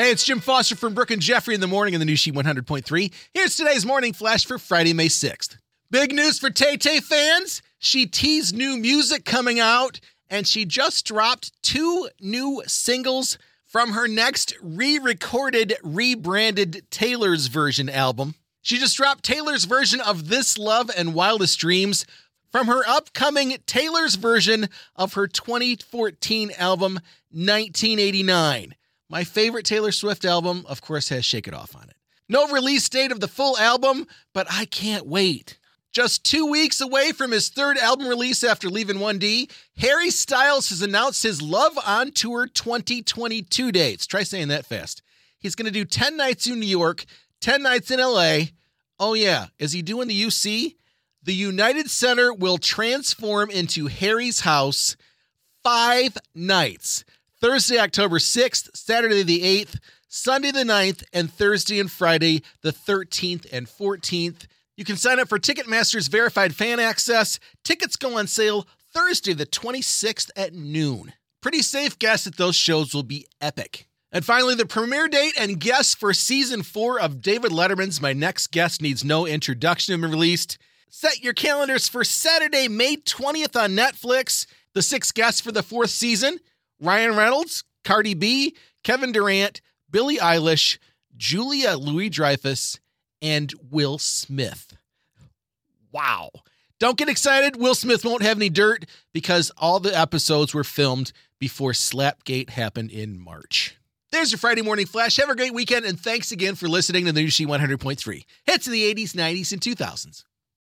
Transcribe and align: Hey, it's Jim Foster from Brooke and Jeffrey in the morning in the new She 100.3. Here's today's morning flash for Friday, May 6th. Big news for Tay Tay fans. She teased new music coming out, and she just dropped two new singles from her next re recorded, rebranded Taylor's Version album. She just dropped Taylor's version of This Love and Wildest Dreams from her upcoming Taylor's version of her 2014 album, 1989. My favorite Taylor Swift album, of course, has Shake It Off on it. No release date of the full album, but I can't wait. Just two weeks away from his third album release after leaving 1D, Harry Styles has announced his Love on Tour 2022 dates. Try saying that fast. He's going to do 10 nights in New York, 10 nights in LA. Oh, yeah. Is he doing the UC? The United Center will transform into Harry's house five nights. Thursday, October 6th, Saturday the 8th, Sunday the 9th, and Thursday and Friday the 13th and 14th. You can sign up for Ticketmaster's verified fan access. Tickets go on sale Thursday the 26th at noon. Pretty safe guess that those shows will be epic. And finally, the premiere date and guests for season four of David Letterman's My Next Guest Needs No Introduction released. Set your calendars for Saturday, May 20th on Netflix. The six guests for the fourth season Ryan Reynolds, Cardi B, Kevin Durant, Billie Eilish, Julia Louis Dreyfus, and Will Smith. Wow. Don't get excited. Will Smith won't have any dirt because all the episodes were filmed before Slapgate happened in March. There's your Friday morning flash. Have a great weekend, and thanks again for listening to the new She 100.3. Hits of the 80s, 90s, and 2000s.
Hey, 0.00 0.12
it's 0.12 0.24
Jim 0.24 0.40
Foster 0.40 0.76
from 0.76 0.94
Brooke 0.94 1.10
and 1.10 1.20
Jeffrey 1.20 1.54
in 1.54 1.60
the 1.60 1.66
morning 1.66 1.92
in 1.92 2.00
the 2.00 2.06
new 2.06 2.16
She 2.16 2.32
100.3. 2.32 3.12
Here's 3.34 3.54
today's 3.54 3.84
morning 3.84 4.14
flash 4.14 4.46
for 4.46 4.58
Friday, 4.58 4.94
May 4.94 5.08
6th. 5.08 5.58
Big 5.90 6.14
news 6.14 6.38
for 6.38 6.48
Tay 6.48 6.78
Tay 6.78 7.00
fans. 7.00 7.60
She 7.78 8.06
teased 8.06 8.56
new 8.56 8.78
music 8.78 9.26
coming 9.26 9.60
out, 9.60 10.00
and 10.30 10.46
she 10.46 10.64
just 10.64 11.04
dropped 11.04 11.52
two 11.62 12.08
new 12.18 12.62
singles 12.66 13.36
from 13.66 13.90
her 13.92 14.08
next 14.08 14.54
re 14.62 14.98
recorded, 14.98 15.76
rebranded 15.82 16.86
Taylor's 16.90 17.48
Version 17.48 17.90
album. 17.90 18.36
She 18.62 18.78
just 18.78 18.96
dropped 18.96 19.22
Taylor's 19.22 19.66
version 19.66 20.00
of 20.00 20.28
This 20.28 20.56
Love 20.56 20.90
and 20.96 21.12
Wildest 21.12 21.58
Dreams 21.58 22.06
from 22.50 22.68
her 22.68 22.88
upcoming 22.88 23.58
Taylor's 23.66 24.14
version 24.14 24.70
of 24.96 25.12
her 25.12 25.26
2014 25.26 26.52
album, 26.56 26.94
1989. 27.32 28.76
My 29.10 29.24
favorite 29.24 29.66
Taylor 29.66 29.90
Swift 29.90 30.24
album, 30.24 30.64
of 30.68 30.80
course, 30.80 31.08
has 31.08 31.24
Shake 31.24 31.48
It 31.48 31.54
Off 31.54 31.74
on 31.74 31.82
it. 31.82 31.96
No 32.28 32.46
release 32.46 32.88
date 32.88 33.10
of 33.10 33.18
the 33.18 33.26
full 33.26 33.58
album, 33.58 34.06
but 34.32 34.46
I 34.48 34.66
can't 34.66 35.04
wait. 35.04 35.58
Just 35.90 36.22
two 36.22 36.46
weeks 36.46 36.80
away 36.80 37.10
from 37.10 37.32
his 37.32 37.48
third 37.48 37.76
album 37.76 38.06
release 38.06 38.44
after 38.44 38.70
leaving 38.70 38.98
1D, 38.98 39.50
Harry 39.78 40.10
Styles 40.10 40.68
has 40.68 40.80
announced 40.80 41.24
his 41.24 41.42
Love 41.42 41.76
on 41.84 42.12
Tour 42.12 42.46
2022 42.46 43.72
dates. 43.72 44.06
Try 44.06 44.22
saying 44.22 44.46
that 44.46 44.64
fast. 44.64 45.02
He's 45.40 45.56
going 45.56 45.66
to 45.66 45.72
do 45.72 45.84
10 45.84 46.16
nights 46.16 46.46
in 46.46 46.60
New 46.60 46.66
York, 46.66 47.04
10 47.40 47.64
nights 47.64 47.90
in 47.90 47.98
LA. 47.98 48.42
Oh, 49.00 49.14
yeah. 49.14 49.46
Is 49.58 49.72
he 49.72 49.82
doing 49.82 50.06
the 50.06 50.22
UC? 50.22 50.76
The 51.24 51.34
United 51.34 51.90
Center 51.90 52.32
will 52.32 52.58
transform 52.58 53.50
into 53.50 53.88
Harry's 53.88 54.40
house 54.40 54.96
five 55.64 56.16
nights. 56.32 57.04
Thursday, 57.40 57.78
October 57.78 58.18
6th, 58.18 58.76
Saturday 58.76 59.22
the 59.22 59.42
8th, 59.42 59.78
Sunday 60.08 60.50
the 60.50 60.64
9th, 60.64 61.04
and 61.12 61.32
Thursday 61.32 61.80
and 61.80 61.90
Friday 61.90 62.42
the 62.60 62.72
13th 62.72 63.46
and 63.50 63.66
14th. 63.66 64.46
You 64.76 64.84
can 64.84 64.96
sign 64.96 65.18
up 65.18 65.28
for 65.28 65.38
Ticketmaster's 65.38 66.08
verified 66.08 66.54
fan 66.54 66.78
access. 66.80 67.38
Tickets 67.64 67.96
go 67.96 68.18
on 68.18 68.26
sale 68.26 68.66
Thursday 68.92 69.32
the 69.32 69.46
26th 69.46 70.30
at 70.36 70.52
noon. 70.52 71.14
Pretty 71.40 71.62
safe 71.62 71.98
guess 71.98 72.24
that 72.24 72.36
those 72.36 72.56
shows 72.56 72.94
will 72.94 73.02
be 73.02 73.26
epic. 73.40 73.86
And 74.12 74.24
finally, 74.24 74.54
the 74.54 74.66
premiere 74.66 75.08
date 75.08 75.34
and 75.38 75.58
guests 75.58 75.94
for 75.94 76.12
season 76.12 76.62
four 76.62 77.00
of 77.00 77.22
David 77.22 77.52
Letterman's 77.52 78.02
My 78.02 78.12
Next 78.12 78.48
Guest 78.48 78.82
Needs 78.82 79.02
No 79.02 79.26
Introduction 79.26 80.02
released. 80.02 80.58
Set 80.90 81.22
your 81.22 81.32
calendars 81.32 81.88
for 81.88 82.04
Saturday, 82.04 82.68
May 82.68 82.96
20th 82.96 83.58
on 83.58 83.70
Netflix. 83.70 84.46
The 84.74 84.82
six 84.82 85.10
guests 85.12 85.40
for 85.40 85.52
the 85.52 85.62
fourth 85.62 85.90
season 85.90 86.38
Ryan 86.80 87.16
Reynolds, 87.16 87.64
Cardi 87.84 88.14
B, 88.14 88.56
Kevin 88.82 89.12
Durant, 89.12 89.60
Billie 89.90 90.18
Eilish, 90.18 90.78
Julia 91.16 91.76
Louis 91.76 92.08
Dreyfus, 92.08 92.80
and 93.20 93.52
Will 93.70 93.98
Smith. 93.98 94.76
Wow. 95.92 96.30
Don't 96.78 96.96
get 96.96 97.10
excited. 97.10 97.56
Will 97.56 97.74
Smith 97.74 98.04
won't 98.04 98.22
have 98.22 98.38
any 98.38 98.48
dirt 98.48 98.86
because 99.12 99.52
all 99.58 99.80
the 99.80 99.96
episodes 99.96 100.54
were 100.54 100.64
filmed 100.64 101.12
before 101.38 101.72
Slapgate 101.72 102.50
happened 102.50 102.90
in 102.90 103.18
March. 103.18 103.76
There's 104.12 104.32
your 104.32 104.38
Friday 104.38 104.62
morning 104.62 104.86
flash. 104.86 105.16
Have 105.16 105.28
a 105.28 105.36
great 105.36 105.54
weekend, 105.54 105.84
and 105.84 106.00
thanks 106.00 106.32
again 106.32 106.54
for 106.54 106.68
listening 106.68 107.04
to 107.04 107.12
the 107.12 107.20
new 107.20 107.30
She 107.30 107.46
100.3. 107.46 108.24
Hits 108.44 108.66
of 108.66 108.72
the 108.72 108.94
80s, 108.94 109.12
90s, 109.12 109.52
and 109.52 109.60
2000s. 109.60 110.24